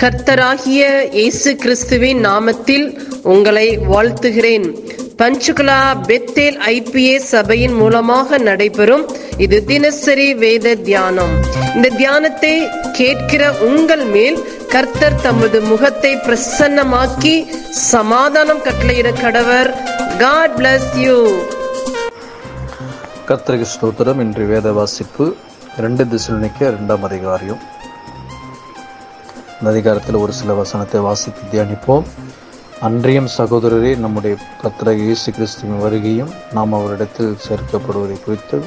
கர்த்தராகிய 0.00 0.82
இயேசு 1.18 1.50
கிறிஸ்துவின் 1.62 2.18
நாமத்தில் 2.26 2.86
உங்களை 3.32 3.68
வாழ்த்துகிறேன். 3.90 4.66
பஞ்சுகுலா 5.20 5.78
பெத்தேல் 6.08 6.58
ஐபிஏ 6.72 7.14
சபையின் 7.30 7.76
மூலமாக 7.80 8.38
நடைபெறும் 8.48 9.04
இது 9.44 9.58
தினசரி 9.70 10.26
வேத 10.42 10.74
தியானம். 10.88 11.32
இந்த 11.76 11.88
தியானத்தை 12.00 12.52
கேட்கிற 12.98 13.42
உங்கள் 13.68 14.04
மேல் 14.16 14.38
கர்த்தர் 14.74 15.20
தமது 15.26 15.60
முகத்தை 15.70 16.12
பிரசன்னமாக்கி 16.26 17.34
சமாதானம் 17.92 18.62
கட்டளையிட 18.66 19.12
கடவர். 19.22 19.70
காட் 20.24 20.56
பிளஸ் 20.58 20.90
யூ 21.04 21.16
கர்த்தருக்கு 23.30 23.68
ஸ்தோத்திரம். 23.76 24.20
இன்று 24.26 24.46
வேத 24.52 24.74
வாசிப்பு 24.80 25.26
ரெண்டு 25.86 26.04
திசுனிக்க 26.12 26.74
ரெண்டாம் 26.76 27.06
அதிகாரியம். 27.10 27.62
இந்த 29.58 29.68
அதிகாரத்தில் 29.70 30.22
ஒரு 30.22 30.32
சில 30.32 30.54
வசனத்தை 30.54 31.00
வாசித்து 31.00 31.42
தியானிப்போம். 31.52 32.06
அன்றியும் 32.80 33.28
சகோதரரே 33.36 33.92
நம்முடைய 33.96 34.34
கத்திரக 34.62 34.98
இயேசு 35.00 35.28
கிறிஸ்துவின் 35.32 35.80
வருகையும் 35.84 36.32
நாம் 36.52 36.72
அவரிடத்தில் 36.72 37.32
சேர்க்கப்படுவதை 37.46 38.16
குறித்து 38.24 38.58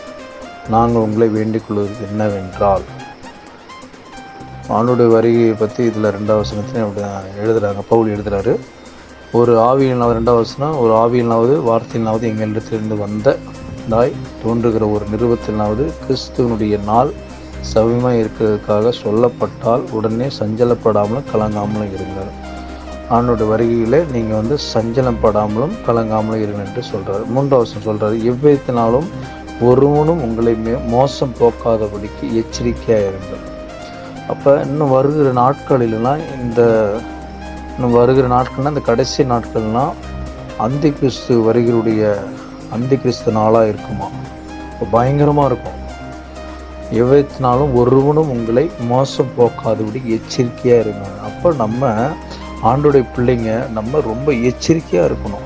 நாங்கள் 0.69 1.01
உங்களை 1.01 1.27
வேண்டிக் 1.27 1.65
கொள்வது 1.67 2.07
என்னவென்றால் 2.07 2.85
அவனுடைய 4.67 5.09
வருகையை 5.09 5.53
பற்றி 5.53 5.83
இதில் 5.83 6.13
ரெண்டாவது 6.17 6.41
வசனத்தையும் 6.43 6.87
அப்படி 6.87 7.39
எழுதுகிறாங்க 7.43 7.83
பவுல் 7.89 8.11
எழுதுகிறாரு 8.15 8.53
ஒரு 9.31 9.53
ஆவியினாவது 9.59 10.17
ரெண்டாவது 10.19 10.43
வசனம் 10.45 10.77
ஒரு 10.79 10.93
ஆவியினாவது 10.95 11.55
வார்த்தையினாவது 11.69 12.25
எங்களிடத்திலிருந்து 12.31 12.97
வந்த 12.97 13.37
தாய் 13.89 14.13
தோன்றுகிற 14.43 14.85
ஒரு 14.89 15.05
நிறுவத்தினாவது 15.11 15.85
கிறிஸ்துவனுடைய 16.03 16.77
நாள் 16.83 17.11
சமயமாக 17.73 18.19
இருக்கிறதுக்காக 18.21 18.93
சொல்லப்பட்டால் 19.03 19.83
உடனே 19.97 20.27
சஞ்சலப்படாமலும் 20.39 21.27
கலங்காமலும் 21.33 21.93
இருங்கள். 21.97 22.31
அவனுடைய 23.13 23.47
வருகையில் 23.51 23.99
நீங்கள் 24.15 24.39
வந்து 24.39 24.55
சஞ்சலப்படாமலும் 24.73 25.75
கலங்காமலும் 25.87 26.43
இருங்கள் 26.45 26.67
என்று 26.67 26.83
சொல்கிறார் 26.91 27.23
மூன்றாவது 27.35 27.63
வசனம் 27.63 27.87
சொல்கிறார் 27.87 28.17
எவ்விதத்தினாலும் 28.31 29.07
ஒருவனும் 29.69 30.21
உங்களை 30.25 30.53
மே 30.65 30.73
மோசம் 30.95 31.33
போக்காதபடிக்கு 31.39 32.25
எச்சரிக்கையாக 32.41 33.07
இருங்கள். 33.09 33.43
அப்போ 34.33 34.51
இன்னும் 34.67 34.93
வருகிற 34.97 35.29
நாட்களிலலாம் 35.41 36.21
இந்த 36.43 36.61
இன்னும் 37.73 37.97
வருகிற 37.99 38.27
நாட்கள்னால் 38.35 38.73
இந்த 38.75 38.83
கடைசி 38.91 39.23
நாட்கள்னால் 39.33 39.93
அந்தி 40.67 40.91
கிறிஸ்து 40.99 41.33
வருகிறுடைய 41.47 42.03
அந்தி 42.77 42.95
கிறிஸ்து 43.03 43.29
நாளாக 43.39 43.71
இருக்குமா 43.73 44.07
பயங்கரமாக 44.95 45.49
இருக்கும். 45.51 45.78
எவ்வளத்தினாலும் 46.97 47.73
ஒருவனும் 47.81 48.31
உங்களை 48.35 48.65
மோசம் 48.91 49.33
போக்காதபடி 49.37 49.99
எச்சரிக்கையாக 50.15 50.83
இருங்க. 50.83 51.05
அப்போ 51.29 51.49
நம்ம 51.63 51.91
ஆண்டுடைய 52.69 53.03
பிள்ளைங்க 53.15 53.51
நம்ம 53.77 53.99
ரொம்ப 54.11 54.33
எச்சரிக்கையாக 54.49 55.09
இருக்கணும். 55.09 55.45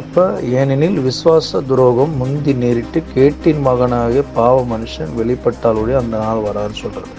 அப்போ 0.00 0.22
ஏனெனில் 0.58 0.98
விசுவாச 1.06 1.60
துரோகம் 1.70 2.12
முந்தி 2.20 2.52
நேரிட்டு 2.62 3.00
கேட்டின் 3.14 3.62
மகனாகிய 3.66 4.22
பாவ 4.36 4.56
மனுஷன் 4.74 5.10
வெளிப்பட்டாலுடைய 5.18 5.96
அந்த 6.02 6.14
நாள் 6.24 6.44
வரான்னு 6.48 6.80
சொல்கிறார் 6.82 7.10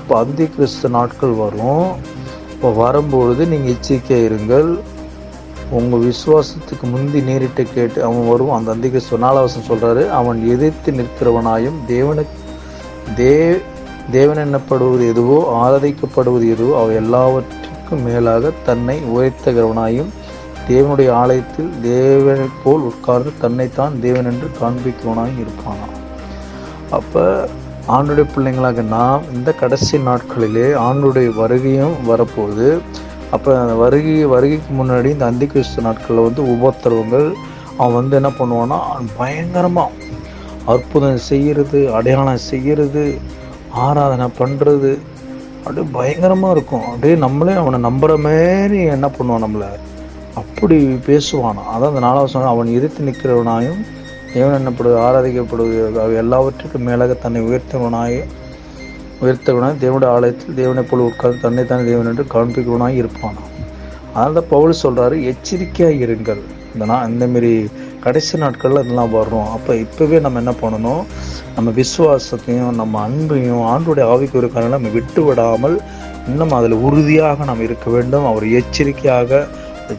இப்போ 0.00 0.14
அந்தி 0.22 0.46
கிறிஸ்து 0.54 0.88
நாட்கள் 0.96 1.34
வரும். 1.44 1.88
இப்போ 2.52 2.70
வரும்பொழுது 2.82 3.42
நீங்கள் 3.52 3.74
எச்சரிக்கையாக 3.76 4.28
இருங்கள். 4.30 4.70
உங்கள் 5.78 6.06
விசுவாசத்துக்கு 6.08 6.86
முந்தி 6.94 7.20
நேரிட்டு 7.20 7.62
கேட்டு 7.74 7.98
அவன் 8.04 8.28
வருவான். 8.28 8.58
அந்த 8.58 8.70
அந்தி 8.74 8.88
கிறிஸ்து 8.90 9.18
சொல்கிறாரு 9.68 10.02
அவன் 10.10 10.40
எதிர்த்து 10.48 10.92
நிற்கிறவனாயும் 10.92 11.78
தேவனுக்கு 11.88 12.38
தே 13.18 13.34
தேவன் 14.10 14.42
என்னப்படுவது 14.44 15.04
எதுவோ 15.12 15.38
ஆராதிக்கப்படுவது 15.62 16.46
எதுவோ 16.54 16.74
அவை 16.80 16.94
எல்லாவற்றிற்கும் 16.94 18.02
மேலாக 18.02 18.50
தன்னை 18.64 18.96
உயர்த்துகிறவனாயும் 19.16 20.10
தேவனுடைய 20.68 21.10
ஆலயத்தில் 21.12 21.70
தேவனை 21.82 22.46
போல் 22.64 22.86
உட்கார்ந்து 22.90 23.30
தன்னைத்தான் 23.40 23.94
தேவன் 24.00 24.28
என்று 24.32 24.48
காண்பிக்கிறவனாயும் 24.60 25.40
இருப்பானாம் 25.44 25.96
அப்போ 26.98 27.24
ஆண்டுடைய 27.88 28.24
பிள்ளைங்களாக 28.34 28.82
நாம் 28.82 29.22
இந்த 29.34 29.50
கடைசி 29.52 29.96
நாட்களிலே 29.98 30.66
ஆண்டுடைய 30.86 31.28
வருகையும் 31.40 31.96
வரப்போகுது. 32.08 32.68
அப்போ 33.34 33.50
அந்த 33.62 33.74
வருகை 33.82 34.14
வருகைக்கு 34.34 34.72
முன்னாடி 34.80 35.08
இந்த 35.16 35.26
அந்தி 35.30 35.46
கிறிஸ்து 35.52 35.84
நாட்களில் 35.86 36.26
வந்து 36.26 36.42
உபத்திரவங்கள். 36.54 37.28
அவன் 37.82 37.98
வந்து 38.00 38.16
என்ன 38.20 38.30
பண்ணுவான்னா 38.38 38.78
பயங்கரமாக 39.20 40.10
அற்புதம் 40.72 41.22
செய்கிறது 41.30 41.78
அடையாளம் 41.98 42.46
செய்கிறது 42.50 43.04
ஆராதனை 43.86 44.26
பண்ணுறது 44.40 44.90
அப்படியே 45.62 45.86
பயங்கரமாக 45.96 46.54
இருக்கும். 46.56 46.84
அப்படியே 46.90 47.16
நம்மளே 47.24 47.54
அவனை 47.62 47.78
நம்புகிற 47.88 48.14
மாரி 48.26 48.80
என்ன 48.96 49.08
பண்ணுவான் 49.16 49.44
நம்மளை? 49.46 49.70
அப்படி 50.40 50.76
பேசுவானா 51.08 51.62
அதான் 51.72 51.90
அந்த 51.92 52.02
நாலாவது 52.06 52.32
சொன்ன 52.34 52.52
அவன் 52.54 52.74
எதிர்த்து 52.78 53.08
நிற்கிறவனாயும் 53.08 53.80
தேவன் 54.34 54.56
என்னப்படுவது 54.58 54.98
ஆராதிக்கப்படுவது 55.06 56.14
எல்லாவற்றுக்கும் 56.22 56.86
மேலாக 56.88 57.16
தன்னை 57.24 57.40
உயர்த்தவனாய் 57.48 58.18
உயர்த்தவனாய் 59.22 59.80
தேவனுடைய 59.82 60.10
ஆலயத்தில் 60.16 60.58
தேவனை 60.60 60.82
போல் 60.90 61.08
உட்கார்ந்து 61.10 61.44
தன்னைத்தானே 61.44 61.84
தேவன் 61.90 62.10
என்று 62.12 62.24
காண்பிக்கிறவனாய் 62.34 63.00
இருப்பானாம். 63.02 63.50
அதனால 64.14 64.32
தான் 64.38 64.50
பவுல் 64.54 64.80
சொல்கிறாரு 64.82 65.16
எச்சரிக்கையாக 65.30 66.02
இருங்கள். 66.06 66.42
இந்த 66.72 66.84
நா 66.90 66.96
இந்த 67.12 67.24
மாரி 67.32 67.52
கடைசி 68.04 68.38
நாட்களில் 68.42 68.82
இதெல்லாம் 68.82 69.12
வரும் 69.16 69.50
அப்போ 69.56 69.72
இப்போவே 69.84 70.18
நம்ம 70.24 70.40
என்ன 70.42 70.52
பண்ணணும்? 70.62 71.02
நம்ம 71.56 71.70
விசுவாசத்தையும் 71.80 72.78
நம்ம 72.80 73.00
அன்பையும் 73.08 73.62
ஆண்டுடைய 73.72 74.06
ஆவிக்குரிய 74.14 74.68
நம்ம 74.76 74.92
விட்டு 74.96 75.22
விடாமல் 75.26 75.76
இன்னும் 76.30 76.56
அதில் 76.58 76.76
உறுதியாக 76.88 77.44
நாம் 77.50 77.64
இருக்க 77.66 77.86
வேண்டும். 77.96 78.26
அவர் 78.30 78.46
எச்சரிக்கையாக 78.60 79.46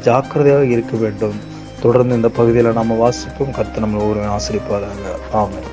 ஜாக்கிரதையாக 0.07 0.65
இருக்க 0.75 0.95
வேண்டும். 1.03 1.37
தொடர்ந்து 1.83 2.17
இந்த 2.19 2.31
பகுதியில் 2.39 2.77
நம்ம 2.79 2.97
வாசிப்போம். 3.03 3.55
கருத்து 3.59 3.85
நம்மளை 3.85 4.03
ஒரு 4.11 4.21
ஆசிரிப்பாராக 4.35 5.15
ஆமாம் 5.41 5.72